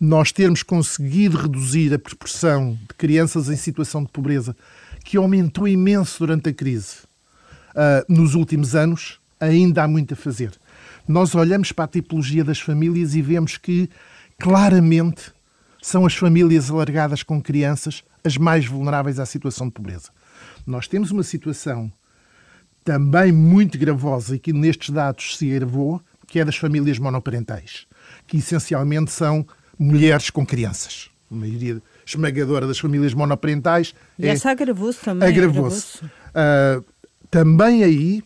[0.00, 4.56] nós termos conseguido reduzir a proporção de crianças em situação de pobreza,
[5.04, 6.96] que aumentou imenso durante a crise
[7.70, 10.52] uh, nos últimos anos, ainda há muito a fazer.
[11.06, 13.90] Nós olhamos para a tipologia das famílias e vemos que,
[14.38, 15.32] claramente,
[15.82, 20.10] são as famílias alargadas com crianças as mais vulneráveis à situação de pobreza.
[20.66, 21.90] Nós temos uma situação
[22.84, 27.86] também muito gravosa e que nestes dados se agravou, que é das famílias monoparentais,
[28.26, 29.44] que essencialmente são
[29.76, 31.10] mulheres com crianças.
[31.28, 33.94] A maioria esmagadora das famílias monoparentais.
[34.16, 35.28] E é, essa agravou-se também.
[35.28, 35.98] Agravou-se.
[36.04, 36.84] Uh,
[37.28, 38.22] também aí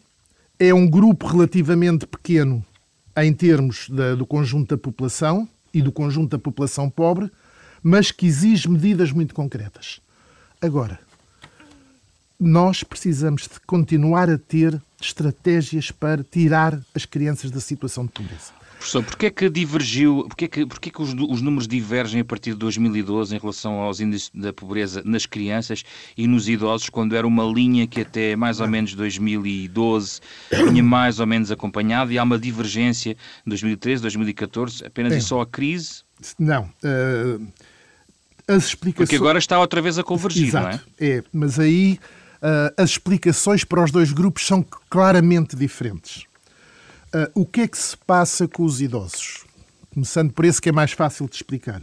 [0.58, 2.64] é um grupo relativamente pequeno
[3.16, 7.30] em termos da, do conjunto da população e do conjunto da população pobre,
[7.82, 10.00] mas que exige medidas muito concretas.
[10.60, 11.00] Agora,
[12.44, 18.52] nós precisamos de continuar a ter estratégias para tirar as crianças da situação de pobreza.
[18.76, 22.20] Professor, porquê é que divergiu, porquê é que, porquê é que os, os, números divergem
[22.20, 25.84] a partir de 2012 em relação aos índices da pobreza nas crianças
[26.18, 31.20] e nos idosos, quando era uma linha que até mais ou menos 2012 vinha mais
[31.20, 33.12] ou menos acompanhada e há uma divergência
[33.46, 35.16] em 2013, 2014, apenas é.
[35.16, 36.02] e só a crise?
[36.38, 36.64] Não.
[36.84, 37.46] Uh,
[38.46, 39.08] as explicações...
[39.08, 40.66] Porque agora está outra vez a convergir, Exato.
[40.66, 40.80] não é?
[41.00, 41.98] É, mas aí
[42.44, 46.24] uh, as explicações para os dois grupos são claramente diferentes.
[47.14, 49.44] Uh, o que é que se passa com os idosos?
[49.92, 51.80] Começando por esse que é mais fácil de explicar.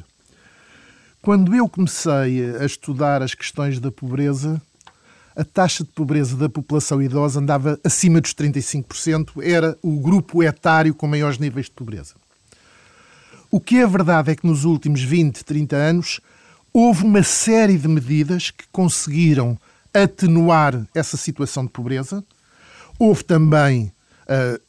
[1.22, 4.62] Quando eu comecei a estudar as questões da pobreza,
[5.36, 10.94] a taxa de pobreza da população idosa andava acima dos 35%, era o grupo etário
[10.94, 12.16] com maiores níveis de pobreza.
[13.50, 16.20] O que é verdade é que nos últimos 20, 30 anos
[16.74, 19.58] houve uma série de medidas que conseguiram
[19.94, 22.24] atenuar essa situação de pobreza.
[22.98, 23.92] Houve também
[24.24, 24.62] uh,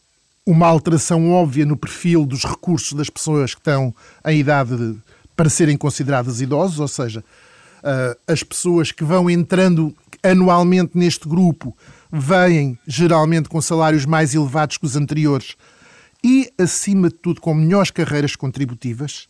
[0.47, 3.95] uma alteração óbvia no perfil dos recursos das pessoas que estão
[4.27, 4.99] em idade de,
[5.37, 11.77] para serem consideradas idosos, ou seja, uh, as pessoas que vão entrando anualmente neste grupo
[12.11, 15.57] vêm geralmente com salários mais elevados que os anteriores
[16.23, 19.27] e, acima de tudo, com melhores carreiras contributivas.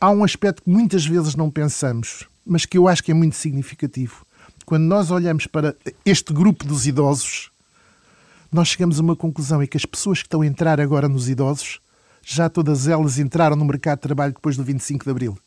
[0.00, 3.36] Há um aspecto que muitas vezes não pensamos, mas que eu acho que é muito
[3.36, 4.26] significativo.
[4.72, 7.50] Quando nós olhamos para este grupo dos idosos,
[8.50, 11.28] nós chegamos a uma conclusão: é que as pessoas que estão a entrar agora nos
[11.28, 11.78] idosos,
[12.24, 15.38] já todas elas entraram no mercado de trabalho depois do 25 de Abril.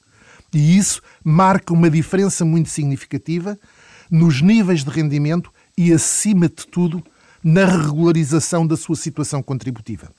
[0.54, 3.58] E isso marca uma diferença muito significativa
[4.12, 7.04] nos níveis de rendimento e, acima de tudo,
[7.44, 10.12] na regularização da sua situação contributiva.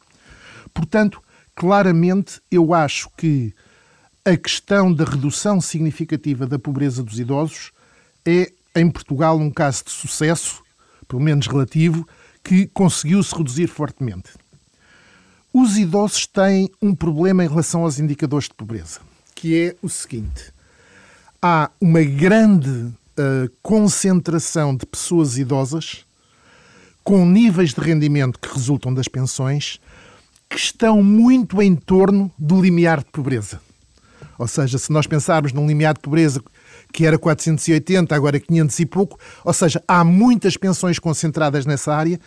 [0.75, 1.23] Portanto,
[1.55, 3.55] claramente, eu acho que
[4.25, 7.71] a questão da redução significativa da pobreza dos idosos
[8.27, 10.63] é, em Portugal, um caso de sucesso,
[11.09, 12.07] pelo menos relativo,
[12.45, 14.31] que conseguiu-se reduzir fortemente.
[15.53, 19.01] Os idosos têm um problema em relação aos indicadores de pobreza,
[19.35, 20.53] que é o seguinte:
[21.41, 26.05] há uma grande uh, concentração de pessoas idosas
[27.03, 29.81] com níveis de rendimento que resultam das pensões
[30.49, 33.61] que estão muito em torno do limiar de pobreza.
[34.39, 36.43] Ou seja, se nós pensarmos num limiar de pobreza
[36.93, 41.95] que era 480, agora é 500 e pouco, ou seja, há muitas pensões concentradas nessa
[41.95, 42.19] área,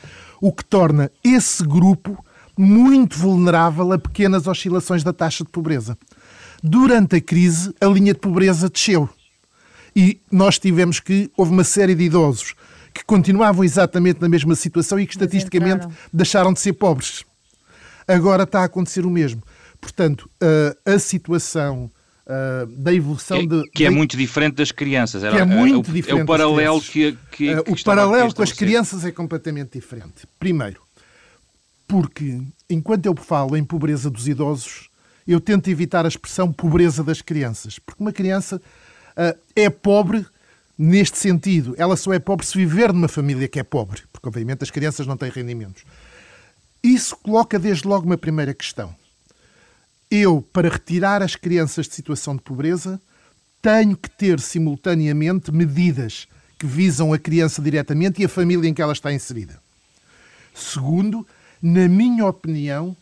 [0.41, 2.23] o que torna esse grupo
[2.57, 5.97] muito vulnerável a pequenas oscilações da taxa de pobreza.
[6.61, 9.09] Durante a crise, a linha de pobreza desceu.
[9.95, 12.53] E nós tivemos que, houve uma série de idosos
[12.93, 17.23] que continuavam exatamente na mesma situação e que estatisticamente deixaram de ser pobres.
[18.07, 19.41] Agora está a acontecer o mesmo.
[19.79, 20.29] Portanto,
[20.85, 21.89] a, a situação
[22.29, 23.69] uh, da evolução que, de.
[23.71, 25.23] Que é de, muito diferente das crianças.
[25.23, 26.21] Era, que é muito é, diferente.
[26.21, 27.17] É o paralelo que.
[27.31, 30.27] que, uh, que o paralelo com as crianças é completamente diferente.
[30.39, 30.81] Primeiro,
[31.87, 32.39] porque
[32.69, 34.89] enquanto eu falo em pobreza dos idosos,
[35.27, 37.79] eu tento evitar a expressão pobreza das crianças.
[37.79, 40.25] Porque uma criança uh, é pobre
[40.77, 41.73] neste sentido.
[41.77, 44.03] Ela só é pobre se viver numa família que é pobre.
[44.13, 45.83] Porque, obviamente, as crianças não têm rendimentos.
[46.81, 48.95] Isso coloca desde logo uma primeira questão
[50.09, 52.99] eu, para retirar as crianças de situação de pobreza,
[53.61, 58.81] tenho que ter simultaneamente medidas que visam a criança diretamente e a família em que
[58.81, 59.61] ela está inserida.
[60.53, 61.25] Segundo,
[61.61, 62.95] na minha opinião,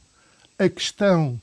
[0.60, 1.40] a questão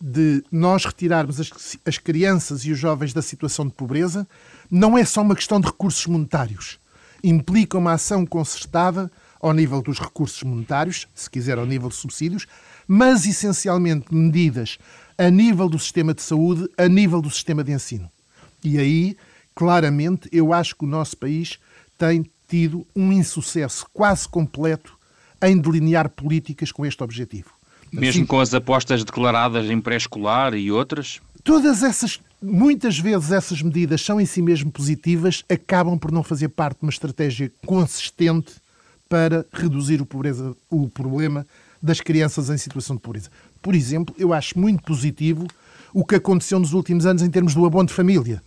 [0.00, 1.50] de nós retirarmos as,
[1.84, 4.26] as, crianças e os jovens da situação de pobreza
[4.70, 6.78] não é só uma questão de recursos monetários.
[7.22, 12.46] Implica uma ação concertada ao nível dos recursos monetários, se quiser ao nível de subsídios,
[12.86, 14.78] mas essencialmente medidas
[15.18, 18.08] a nível do sistema de saúde, a nível do sistema de ensino.
[18.64, 19.16] E aí,
[19.54, 21.58] claramente, eu acho que o nosso país
[21.98, 24.96] tem tido um insucesso quase completo
[25.42, 27.50] em delinear políticas com este objetivo.
[27.92, 31.20] Mesmo assim, com as apostas declaradas em pré-escolar e outras?
[31.42, 36.48] Todas essas, muitas vezes essas medidas são em si mesmo positivas, acabam por não fazer
[36.48, 38.54] parte de uma estratégia consistente
[39.08, 41.46] para reduzir o, pobreza, o problema
[41.82, 43.30] das crianças em situação de pobreza.
[43.60, 45.46] Por exemplo, eu acho muito positivo
[45.92, 48.42] o que aconteceu nos últimos anos em termos do abono de família.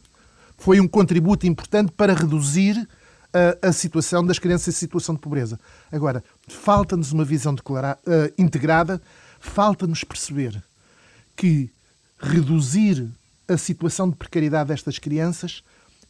[0.58, 2.88] Foi um contributo importante para reduzir
[3.34, 5.60] a, a situação das crianças em situação de pobreza.
[5.92, 9.02] Agora, falta-nos uma visão declara, uh, integrada,
[9.40, 10.62] falta-nos perceber
[11.36, 11.70] que
[12.20, 13.10] reduzir
[13.48, 15.64] a situação de precariedade destas crianças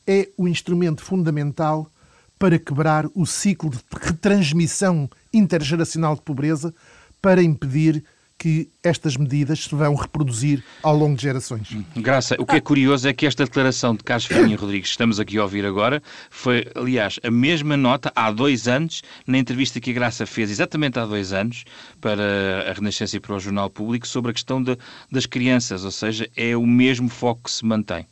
[0.05, 1.89] é o instrumento fundamental
[2.37, 6.73] para quebrar o ciclo de retransmissão intergeracional de pobreza,
[7.21, 8.03] para impedir
[8.41, 11.77] que estas medidas se vão reproduzir ao longo de gerações.
[11.95, 15.19] Graça, o que é curioso é que esta declaração de Carlos Farinha Rodrigues, que estamos
[15.19, 16.01] aqui a ouvir agora,
[16.31, 20.97] foi, aliás, a mesma nota há dois anos, na entrevista que a Graça fez, exatamente
[20.97, 21.65] há dois anos,
[22.01, 24.75] para a Renascença e para o Jornal Público, sobre a questão de,
[25.11, 28.07] das crianças, ou seja, é o mesmo foco que se mantém.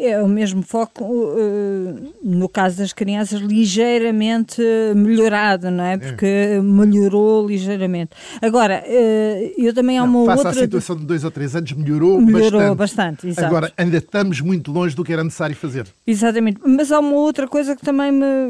[0.00, 4.62] É o mesmo foco, uh, no caso das crianças, ligeiramente
[4.94, 5.94] melhorado, não é?
[5.94, 5.98] é.
[5.98, 6.60] Porque é.
[6.60, 8.10] melhorou ligeiramente.
[8.40, 10.50] Agora, uh, eu também há uma não, outra.
[10.50, 13.26] a situação de dois ou três anos, melhorou, melhorou bastante.
[13.26, 15.86] bastante Agora, ainda estamos muito longe do que era necessário fazer.
[16.06, 16.60] Exatamente.
[16.64, 18.46] Mas há uma outra coisa que também me,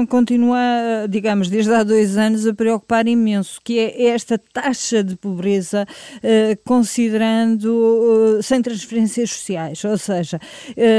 [0.00, 0.58] me continua,
[1.08, 5.86] digamos, desde há dois anos, a preocupar imenso, que é esta taxa de pobreza,
[6.16, 9.82] uh, considerando sem transferências sociais.
[9.84, 10.38] Ou seja,
[10.70, 10.89] Uh,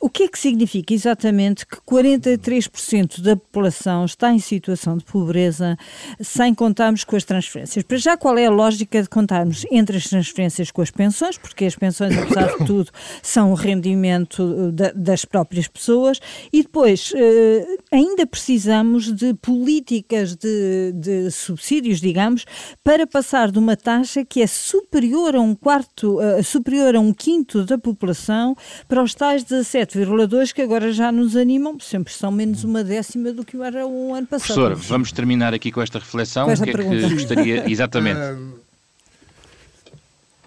[0.00, 5.76] o que é que significa exatamente que 43% da população está em situação de pobreza
[6.20, 7.84] sem contarmos com as transferências?
[7.84, 11.38] Para já, qual é a lógica de contarmos entre as transferências com as pensões?
[11.38, 12.90] Porque as pensões, apesar de tudo,
[13.22, 16.20] são o rendimento da, das próprias pessoas.
[16.52, 22.44] E depois, uh, ainda precisamos de políticas de, de, subsídios, digamos,
[22.82, 27.12] para passar de uma taxa que é superior a um quarto, uh, superior a um
[27.12, 32.62] quinto da população para os tais 17,2 que agora já nos animam, sempre são menos
[32.62, 34.54] uma décima do que era um ano passado.
[34.54, 36.44] Professor, vamos terminar aqui com esta reflexão.
[36.44, 36.96] Com esta o que pergunta.
[36.96, 38.20] é que gostaria exatamente?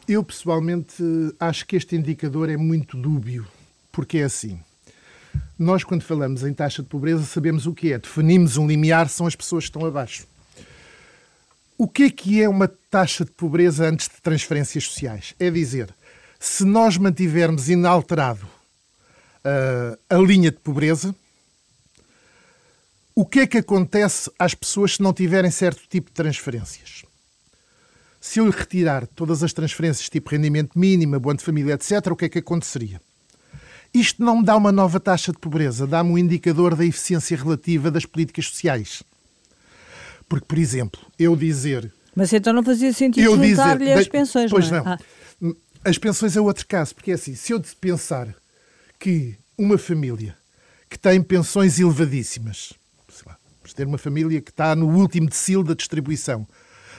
[0.07, 1.03] eu pessoalmente
[1.39, 3.45] acho que este indicador é muito dúbio,
[3.91, 4.59] porque é assim.
[5.59, 7.99] Nós, quando falamos em taxa de pobreza, sabemos o que é.
[7.99, 10.25] Definimos um limiar, são as pessoas que estão abaixo.
[11.77, 15.35] O que é que é uma taxa de pobreza antes de transferências sociais?
[15.39, 15.93] É dizer,
[16.39, 18.47] se nós mantivermos inalterado
[19.47, 21.15] uh, a linha de pobreza,
[23.15, 27.03] o que é que acontece às pessoas se não tiverem certo tipo de transferências?
[28.19, 32.15] Se eu lhe retirar todas as transferências, tipo rendimento mínimo, abono de família, etc., o
[32.15, 33.01] que é que aconteceria?
[33.93, 37.89] Isto não me dá uma nova taxa de pobreza, dá-me um indicador da eficiência relativa
[37.89, 39.01] das políticas sociais.
[40.27, 41.91] Porque, por exemplo, eu dizer.
[42.13, 44.83] Mas então não fazia sentido juntar-lhe as pensões, pois não, é?
[44.83, 44.91] não.
[44.91, 45.55] Ah.
[45.85, 48.35] As pensões é outro caso, porque é assim, se eu pensar
[48.99, 50.37] que uma família
[50.89, 52.73] que tem pensões elevadíssimas,
[53.25, 56.47] lá, vamos ter uma família que está no último decil da distribuição,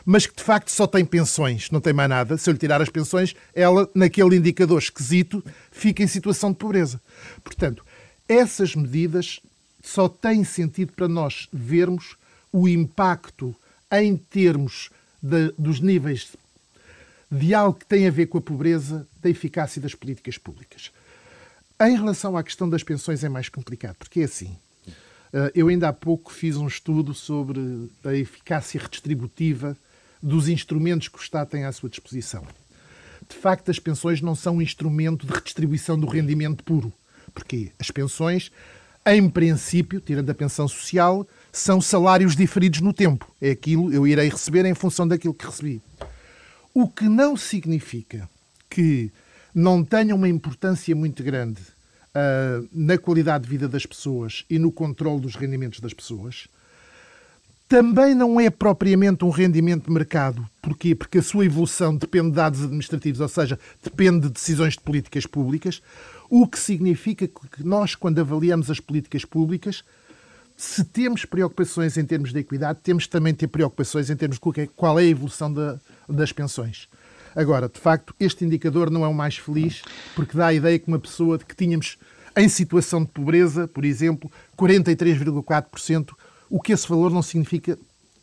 [0.04, 2.80] mas que de facto só tem pensões, não tem mais nada, se eu lhe tirar
[2.80, 7.00] as pensões, ela, naquele indicador esquisito, fica em situação de pobreza.
[7.42, 7.84] Portanto,
[8.28, 9.40] essas medidas
[9.82, 12.16] só têm sentido para nós vermos
[12.52, 13.54] o impacto
[13.90, 14.90] em termos
[15.22, 16.28] de, dos níveis
[17.30, 20.90] de algo que tem a ver com a pobreza da eficácia das políticas públicas.
[21.80, 24.56] Em relação à questão das pensões é mais complicado, porque é assim.
[25.32, 29.76] Uh, eu ainda há pouco fiz um estudo sobre a eficácia redistributiva
[30.20, 32.44] dos instrumentos que o Estado tem à sua disposição.
[33.28, 36.92] De facto, as pensões não são um instrumento de redistribuição do rendimento puro.
[37.32, 37.70] Porquê?
[37.78, 38.50] As pensões,
[39.06, 43.30] em princípio, tirando a pensão social, são salários diferidos no tempo.
[43.40, 45.80] É aquilo eu irei receber em função daquilo que recebi.
[46.74, 48.28] O que não significa
[48.68, 49.12] que
[49.58, 54.70] não tenha uma importância muito grande uh, na qualidade de vida das pessoas e no
[54.70, 56.46] controle dos rendimentos das pessoas,
[57.68, 60.48] também não é propriamente um rendimento de mercado.
[60.62, 60.94] Porquê?
[60.94, 65.26] Porque a sua evolução depende de dados administrativos, ou seja, depende de decisões de políticas
[65.26, 65.82] públicas,
[66.30, 69.82] o que significa que nós, quando avaliamos as políticas públicas,
[70.56, 74.68] se temos preocupações em termos de equidade, temos também de ter preocupações em termos de
[74.68, 76.88] qual é a evolução da, das pensões.
[77.38, 79.82] Agora, de facto, este indicador não é o mais feliz,
[80.16, 81.96] porque dá a ideia que uma pessoa que tínhamos
[82.36, 84.28] em situação de pobreza, por exemplo,
[84.58, 86.08] 43,4%,
[86.50, 87.78] o que esse valor não significa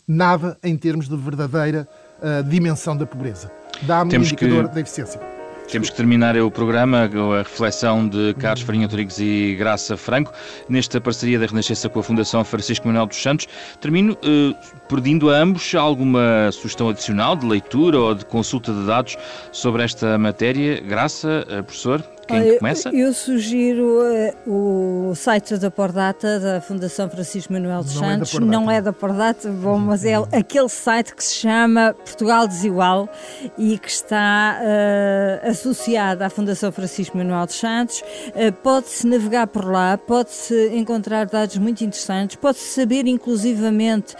[0.05, 1.87] nada em termos de verdadeira
[2.19, 3.49] uh, dimensão da pobreza.
[3.83, 4.75] Dá-me um indicador que...
[4.75, 5.34] da eficiência.
[5.71, 10.31] Temos que terminar o programa, a reflexão de Carlos Farinha Rodrigues e Graça Franco,
[10.69, 13.47] nesta parceria da Renascença com a Fundação Francisco Manuel dos Santos.
[13.81, 14.55] Termino eh,
[14.87, 19.17] pedindo a ambos alguma sugestão adicional de leitura ou de consulta de dados
[19.51, 20.79] sobre esta matéria.
[20.81, 22.14] Graça, eh, professor?
[22.27, 22.89] Quem começa?
[22.89, 23.99] Eu, sugiro
[24.47, 28.35] uh, o site da Pordata, da Fundação Francisco Manuel dos não é Santos.
[28.35, 33.07] É não é da Pordata, bom, mas é aquele site que se chama Portugal Desigual
[33.57, 38.01] e que está uh, associado à Fundação Francisco Manuel dos Santos.
[38.29, 44.15] Uh, pode-se navegar por lá, pode-se encontrar dados muito interessantes, pode-se saber inclusivamente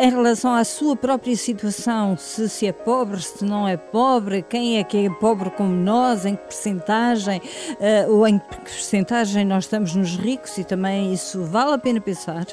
[0.00, 4.78] em relação à sua própria situação, se, se é pobre, se não é pobre, quem
[4.78, 9.64] é que é pobre como nós, em que percentagem uh, ou em que porcentagem nós
[9.64, 12.48] estamos nos ricos e também isso vale a pena pensar uh,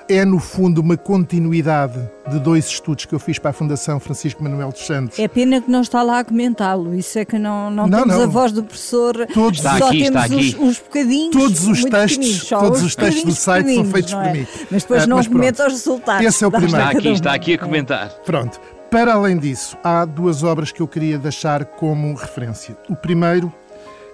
[0.08, 2.00] É, no fundo, uma continuidade
[2.30, 5.18] de dois estudos que eu fiz para a Fundação Francisco Manuel dos Santos.
[5.18, 6.94] É pena que não está lá a comentá-lo.
[6.94, 8.24] Isso é que não, não, não temos não.
[8.24, 9.26] a voz do professor.
[9.34, 10.56] Todos, está só aqui, temos está aqui.
[10.60, 11.32] Os, os bocadinhos.
[11.32, 14.24] Todos os textos, todos os, os textos do site são feitos é?
[14.24, 14.48] por mim.
[14.70, 16.26] Mas depois uh, não comenta os resultados.
[16.26, 16.78] Esse é o primeiro.
[16.78, 18.10] Está aqui, está aqui a comentar.
[18.26, 18.60] Pronto.
[18.92, 22.78] Para além disso, há duas obras que eu queria deixar como referência.
[22.88, 23.52] O primeiro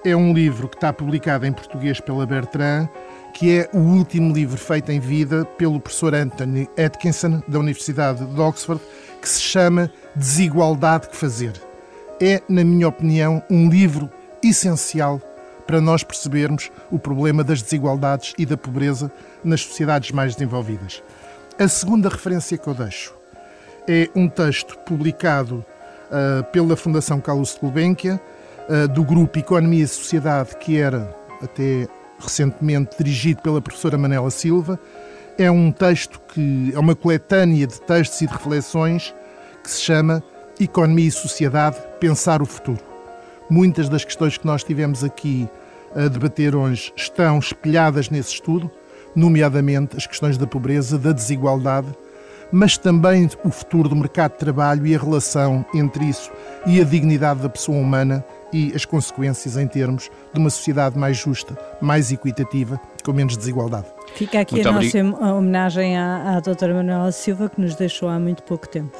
[0.03, 2.89] é um livro que está publicado em português pela Bertrand,
[3.33, 8.39] que é o último livro feito em vida pelo professor Anthony Atkinson, da Universidade de
[8.39, 8.81] Oxford,
[9.21, 11.53] que se chama Desigualdade que Fazer.
[12.21, 14.09] É, na minha opinião, um livro
[14.43, 15.21] essencial
[15.65, 19.11] para nós percebermos o problema das desigualdades e da pobreza
[19.43, 21.01] nas sociedades mais desenvolvidas.
[21.57, 23.13] A segunda referência que eu deixo
[23.87, 25.65] é um texto publicado
[26.09, 28.19] uh, pela Fundação Carlos Gulbenkian,
[28.67, 31.87] uh, do grupo Economia e Sociedade, que era até
[32.21, 34.79] recentemente dirigido pela professora Manela Silva.
[35.37, 39.13] É um texto que é uma coletânea de textos e de reflexões
[39.63, 40.23] que se chama
[40.59, 42.79] Economia e Sociedade Pensar o Futuro.
[43.49, 45.49] Muitas das questões que nós tivemos aqui
[45.95, 48.71] a debater hoje estão espelhadas nesse estudo,
[49.15, 51.87] nomeadamente as questões da pobreza, da desigualdade
[52.51, 56.31] mas também o futuro do mercado de trabalho e a relação entre isso
[56.65, 58.23] e a dignidade da pessoa humana
[58.53, 63.87] e as consequências em termos de uma sociedade mais justa, mais equitativa, com menos desigualdade.
[64.15, 68.19] Fica aqui muito a nossa homenagem à, à doutora Manuela Silva, que nos deixou há
[68.19, 68.97] muito pouco tempo.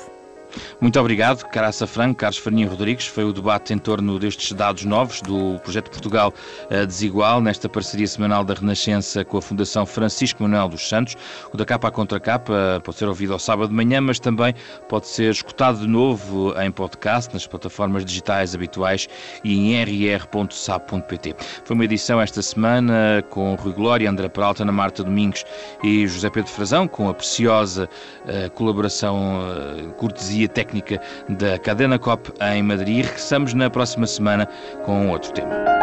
[0.79, 3.07] Muito obrigado, Caraça Franco, Carlos Farinha Rodrigues.
[3.07, 6.33] Foi o debate em torno destes dados novos do projeto Portugal
[6.69, 11.15] eh, Desigual, nesta parceria semanal da Renascença com a Fundação Francisco Manuel dos Santos.
[11.53, 14.53] O da capa à contra capa pode ser ouvido ao sábado de manhã, mas também
[14.89, 19.07] pode ser escutado de novo em podcast, nas plataformas digitais habituais
[19.43, 21.35] e em rr.sap.pt.
[21.63, 25.45] Foi uma edição esta semana com Rui Glória, André Peralta, Ana Marta Domingos
[25.83, 27.89] e José Pedro Frazão, com a preciosa
[28.25, 33.05] uh, colaboração uh, cortesia técnica da Cadena COP em Madrid.
[33.05, 34.47] Regressamos na próxima semana
[34.85, 35.80] com outro tema.